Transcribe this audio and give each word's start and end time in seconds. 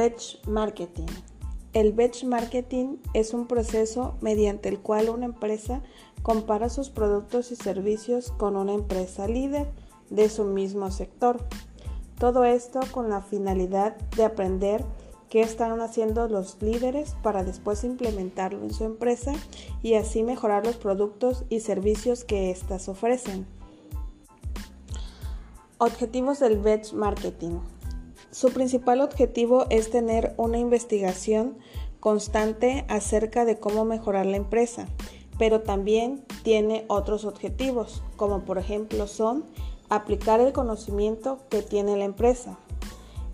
Benchmarking. 0.00 1.04
El 1.74 1.92
benchmarking 1.92 3.02
es 3.12 3.34
un 3.34 3.46
proceso 3.46 4.16
mediante 4.22 4.70
el 4.70 4.80
cual 4.80 5.10
una 5.10 5.26
empresa 5.26 5.82
compara 6.22 6.70
sus 6.70 6.88
productos 6.88 7.52
y 7.52 7.56
servicios 7.56 8.32
con 8.32 8.56
una 8.56 8.72
empresa 8.72 9.28
líder 9.28 9.70
de 10.08 10.30
su 10.30 10.44
mismo 10.44 10.90
sector. 10.90 11.44
Todo 12.18 12.44
esto 12.44 12.80
con 12.92 13.10
la 13.10 13.20
finalidad 13.20 13.94
de 14.16 14.24
aprender 14.24 14.86
qué 15.28 15.42
están 15.42 15.78
haciendo 15.82 16.28
los 16.28 16.56
líderes 16.62 17.14
para 17.22 17.44
después 17.44 17.84
implementarlo 17.84 18.62
en 18.62 18.72
su 18.72 18.84
empresa 18.84 19.34
y 19.82 19.96
así 19.96 20.22
mejorar 20.22 20.64
los 20.64 20.76
productos 20.76 21.44
y 21.50 21.60
servicios 21.60 22.24
que 22.24 22.50
éstas 22.50 22.88
ofrecen. 22.88 23.46
Objetivos 25.76 26.40
del 26.40 26.56
benchmarking. 26.56 27.79
Su 28.30 28.50
principal 28.52 29.00
objetivo 29.00 29.66
es 29.70 29.90
tener 29.90 30.34
una 30.36 30.58
investigación 30.58 31.58
constante 31.98 32.84
acerca 32.88 33.44
de 33.44 33.58
cómo 33.58 33.84
mejorar 33.84 34.26
la 34.26 34.36
empresa, 34.36 34.86
pero 35.38 35.62
también 35.62 36.24
tiene 36.44 36.84
otros 36.88 37.24
objetivos, 37.24 38.02
como 38.16 38.44
por 38.44 38.58
ejemplo 38.58 39.06
son 39.06 39.44
aplicar 39.88 40.40
el 40.40 40.52
conocimiento 40.52 41.40
que 41.48 41.62
tiene 41.62 41.96
la 41.96 42.04
empresa, 42.04 42.56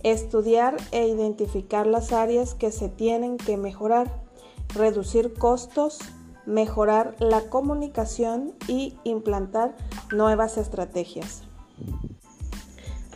estudiar 0.03 0.77
e 0.93 1.07
identificar 1.07 1.87
las 1.87 2.13
áreas 2.13 2.55
que 2.55 2.73
se 2.73 2.89
tienen 2.89 3.37
que 3.37 3.57
mejorar, 3.59 4.23
reducir 4.75 5.35
costos, 5.35 5.99
mejorar 6.47 7.15
la 7.19 7.51
comunicación 7.51 8.55
y 8.67 8.95
implantar 9.05 9.77
nuevas 10.11 10.57
estrategias. 10.57 11.43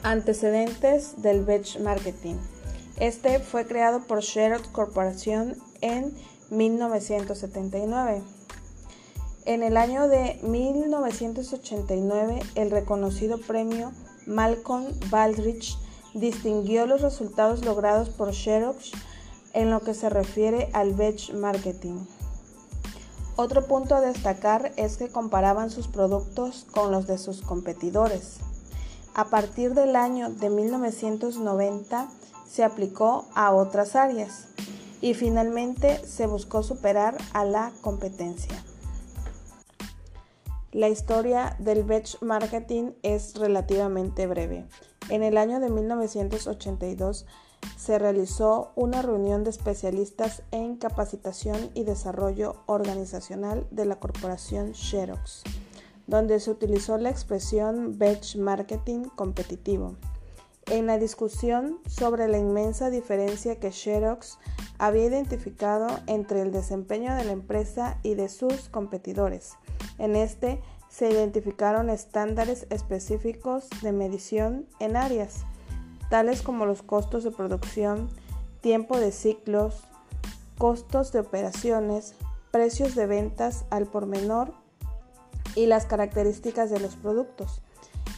Antecedentes 0.02 1.20
del 1.20 1.44
benchmarking. 1.44 2.40
Este 2.96 3.38
fue 3.38 3.66
creado 3.66 4.00
por 4.00 4.22
Xerox 4.22 4.66
Corporation 4.68 5.58
en 5.82 6.14
1979. 6.48 8.22
En 9.44 9.62
el 9.62 9.76
año 9.76 10.08
de 10.08 10.40
1989, 10.42 12.40
el 12.54 12.70
reconocido 12.70 13.38
premio 13.38 13.92
Malcolm 14.26 14.86
Baldrige 15.10 15.76
distinguió 16.14 16.86
los 16.86 17.02
resultados 17.02 17.62
logrados 17.66 18.08
por 18.08 18.32
Xerox 18.34 18.92
en 19.52 19.70
lo 19.70 19.80
que 19.80 19.92
se 19.92 20.08
refiere 20.08 20.70
al 20.72 20.94
benchmarking. 20.94 22.08
Otro 23.36 23.66
punto 23.66 23.96
a 23.96 24.00
destacar 24.00 24.72
es 24.76 24.96
que 24.96 25.08
comparaban 25.08 25.68
sus 25.70 25.88
productos 25.88 26.66
con 26.70 26.90
los 26.90 27.06
de 27.06 27.18
sus 27.18 27.42
competidores. 27.42 28.38
A 29.14 29.24
partir 29.24 29.74
del 29.74 29.96
año 29.96 30.30
de 30.30 30.50
1990 30.50 32.08
se 32.48 32.64
aplicó 32.64 33.26
a 33.34 33.52
otras 33.52 33.96
áreas 33.96 34.48
y 35.00 35.14
finalmente 35.14 36.04
se 36.06 36.26
buscó 36.26 36.62
superar 36.62 37.16
a 37.32 37.44
la 37.44 37.72
competencia. 37.80 38.62
La 40.72 40.88
historia 40.88 41.56
del 41.58 41.82
benchmarking 41.82 42.94
es 43.02 43.34
relativamente 43.34 44.28
breve. 44.28 44.66
En 45.08 45.24
el 45.24 45.36
año 45.36 45.58
de 45.58 45.68
1982 45.68 47.26
se 47.76 47.98
realizó 47.98 48.70
una 48.76 49.02
reunión 49.02 49.42
de 49.42 49.50
especialistas 49.50 50.44
en 50.52 50.76
capacitación 50.76 51.70
y 51.74 51.82
desarrollo 51.82 52.62
organizacional 52.66 53.66
de 53.72 53.86
la 53.86 53.96
corporación 53.96 54.74
Xerox 54.74 55.42
donde 56.10 56.40
se 56.40 56.50
utilizó 56.50 56.98
la 56.98 57.08
expresión 57.08 57.96
benchmarking 57.96 59.04
competitivo. 59.10 59.94
En 60.66 60.86
la 60.86 60.98
discusión 60.98 61.78
sobre 61.88 62.26
la 62.26 62.36
inmensa 62.36 62.90
diferencia 62.90 63.60
que 63.60 63.70
Xerox 63.70 64.38
había 64.78 65.06
identificado 65.06 65.86
entre 66.08 66.42
el 66.42 66.50
desempeño 66.50 67.14
de 67.14 67.24
la 67.24 67.32
empresa 67.32 67.98
y 68.02 68.14
de 68.14 68.28
sus 68.28 68.68
competidores. 68.68 69.52
En 69.98 70.16
este 70.16 70.60
se 70.88 71.08
identificaron 71.08 71.88
estándares 71.90 72.66
específicos 72.70 73.68
de 73.80 73.92
medición 73.92 74.66
en 74.80 74.96
áreas, 74.96 75.44
tales 76.10 76.42
como 76.42 76.66
los 76.66 76.82
costos 76.82 77.22
de 77.22 77.30
producción, 77.30 78.08
tiempo 78.60 78.98
de 78.98 79.12
ciclos, 79.12 79.84
costos 80.58 81.12
de 81.12 81.20
operaciones, 81.20 82.14
precios 82.50 82.96
de 82.96 83.06
ventas 83.06 83.64
al 83.70 83.86
por 83.86 84.06
menor 84.06 84.59
y 85.54 85.66
las 85.66 85.86
características 85.86 86.70
de 86.70 86.80
los 86.80 86.96
productos. 86.96 87.62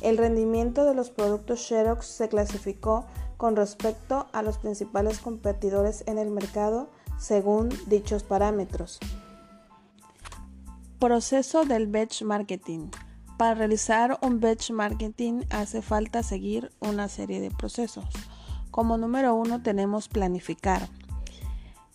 El 0.01 0.19
rendimiento 0.19 0.85
de 0.85 0.95
los 0.95 1.11
productos 1.11 1.67
Xerox 1.67 2.07
se 2.07 2.29
clasificó 2.29 3.07
con 3.37 3.57
respecto 3.57 4.27
a 4.33 4.43
los 4.43 4.59
principales 4.59 5.19
competidores 5.19 6.05
en 6.07 6.19
el 6.19 6.31
mercado 6.31 6.91
según 7.19 7.71
dichos 7.87 8.23
parámetros. 8.23 8.99
Proceso 10.99 11.65
del 11.65 11.89
benchmarking. 11.89 12.91
Para 13.37 13.55
realizar 13.55 14.19
un 14.23 14.39
benchmarking 14.39 15.47
hace 15.51 15.83
falta 15.83 16.23
seguir 16.23 16.71
una 16.81 17.09
serie 17.09 17.41
de 17.41 17.51
procesos. 17.51 18.05
Como 18.71 18.97
número 18.97 19.35
uno 19.35 19.63
tenemos 19.63 20.09
planificar. 20.09 20.89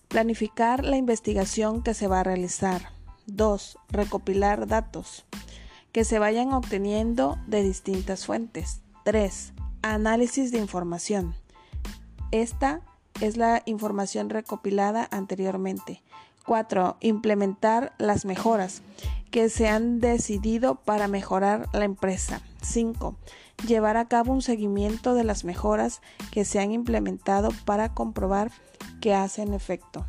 Planificar 0.09 0.83
la 0.83 0.97
investigación 0.97 1.83
que 1.83 1.93
se 1.93 2.07
va 2.07 2.19
a 2.19 2.23
realizar. 2.23 2.96
2. 3.27 3.77
Recopilar 3.89 4.67
datos 4.67 5.25
que 5.91 6.03
se 6.03 6.19
vayan 6.19 6.53
obteniendo 6.53 7.37
de 7.47 7.63
distintas 7.63 8.25
fuentes. 8.25 8.81
3. 9.03 9.53
Análisis 9.81 10.51
de 10.51 10.57
información. 10.57 11.35
Esta 12.31 12.81
es 13.21 13.37
la 13.37 13.61
información 13.65 14.29
recopilada 14.29 15.07
anteriormente. 15.11 16.01
4. 16.45 16.97
Implementar 17.01 17.93
las 17.97 18.25
mejoras 18.25 18.81
que 19.31 19.49
se 19.49 19.67
han 19.67 19.99
decidido 19.99 20.75
para 20.75 21.07
mejorar 21.07 21.67
la 21.73 21.85
empresa. 21.85 22.41
5. 22.61 23.15
Llevar 23.67 23.97
a 23.97 24.07
cabo 24.07 24.31
un 24.31 24.41
seguimiento 24.41 25.13
de 25.13 25.23
las 25.23 25.43
mejoras 25.43 26.01
que 26.31 26.45
se 26.45 26.59
han 26.59 26.71
implementado 26.71 27.49
para 27.65 27.93
comprobar 27.93 28.51
que 29.01 29.13
hacen 29.13 29.53
efecto. 29.53 30.05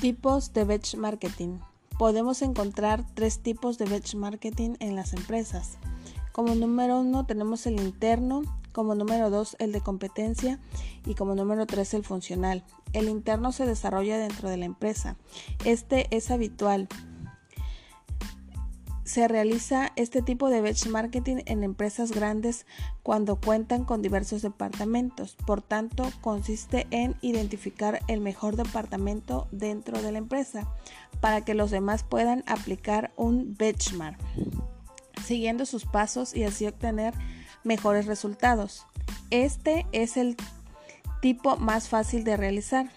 Tipos 0.00 0.54
de 0.54 0.64
benchmarking. 0.64 1.60
Podemos 1.98 2.40
encontrar 2.40 3.04
tres 3.12 3.40
tipos 3.40 3.76
de 3.76 3.84
benchmarking 3.84 4.78
en 4.80 4.96
las 4.96 5.12
empresas. 5.12 5.76
Como 6.32 6.54
número 6.54 7.00
uno 7.00 7.26
tenemos 7.26 7.66
el 7.66 7.78
interno, 7.78 8.40
como 8.72 8.94
número 8.94 9.28
dos 9.28 9.56
el 9.58 9.72
de 9.72 9.82
competencia 9.82 10.58
y 11.04 11.16
como 11.16 11.34
número 11.34 11.66
tres 11.66 11.92
el 11.92 12.02
funcional. 12.02 12.64
El 12.94 13.10
interno 13.10 13.52
se 13.52 13.66
desarrolla 13.66 14.16
dentro 14.16 14.48
de 14.48 14.56
la 14.56 14.64
empresa. 14.64 15.16
Este 15.66 16.06
es 16.16 16.30
habitual 16.30 16.88
se 19.10 19.26
realiza 19.26 19.90
este 19.96 20.22
tipo 20.22 20.50
de 20.50 20.60
benchmarking 20.60 21.42
en 21.44 21.64
empresas 21.64 22.12
grandes 22.12 22.64
cuando 23.02 23.40
cuentan 23.40 23.84
con 23.84 24.02
diversos 24.02 24.40
departamentos. 24.40 25.36
Por 25.46 25.62
tanto, 25.62 26.04
consiste 26.20 26.86
en 26.92 27.16
identificar 27.20 28.02
el 28.06 28.20
mejor 28.20 28.54
departamento 28.54 29.48
dentro 29.50 30.00
de 30.00 30.12
la 30.12 30.18
empresa 30.18 30.72
para 31.20 31.44
que 31.44 31.54
los 31.54 31.72
demás 31.72 32.04
puedan 32.04 32.44
aplicar 32.46 33.12
un 33.16 33.56
benchmark, 33.58 34.16
siguiendo 35.24 35.66
sus 35.66 35.86
pasos 35.86 36.32
y 36.32 36.44
así 36.44 36.68
obtener 36.68 37.12
mejores 37.64 38.06
resultados. 38.06 38.86
Este 39.30 39.86
es 39.90 40.16
el 40.16 40.36
tipo 41.20 41.56
más 41.56 41.88
fácil 41.88 42.22
de 42.22 42.36
realizar. 42.36 42.92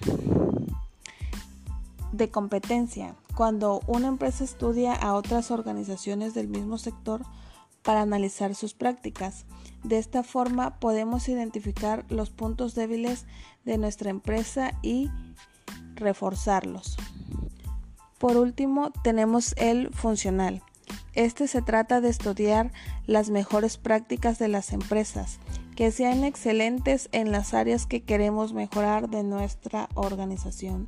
De 2.12 2.30
competencia 2.30 3.16
cuando 3.36 3.82
una 3.88 4.08
empresa 4.08 4.44
estudia 4.44 4.94
a 4.94 5.14
otras 5.14 5.52
organizaciones 5.52 6.34
del 6.34 6.48
mismo 6.48 6.78
sector 6.78 7.24
para 7.82 8.02
analizar 8.02 8.56
sus 8.56 8.74
prácticas. 8.74 9.46
De 9.84 9.98
esta 9.98 10.24
forma 10.24 10.80
podemos 10.80 11.28
identificar 11.28 12.06
los 12.10 12.30
puntos 12.30 12.76
débiles 12.76 13.26
de 13.66 13.78
nuestra 13.78 14.10
empresa 14.10 14.74
y 14.82 15.10
reforzarlos. 15.96 16.98
Por 18.20 18.38
último, 18.38 18.92
tenemos 19.04 19.54
el 19.58 19.90
funcional. 19.94 20.64
Este 21.14 21.48
se 21.48 21.62
trata 21.62 22.02
de 22.02 22.10
estudiar 22.10 22.72
las 23.06 23.30
mejores 23.30 23.78
prácticas 23.78 24.40
de 24.40 24.48
las 24.48 24.72
empresas, 24.72 25.40
que 25.76 25.92
sean 25.92 26.24
excelentes 26.24 27.10
en 27.12 27.32
las 27.32 27.54
áreas 27.54 27.86
que 27.86 28.04
queremos 28.04 28.54
mejorar 28.54 29.10
de 29.10 29.24
nuestra 29.24 29.90
organización 29.96 30.88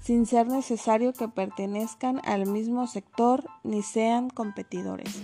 sin 0.00 0.26
ser 0.26 0.48
necesario 0.48 1.12
que 1.12 1.28
pertenezcan 1.28 2.20
al 2.24 2.46
mismo 2.46 2.86
sector 2.86 3.44
ni 3.62 3.82
sean 3.82 4.30
competidores. 4.30 5.22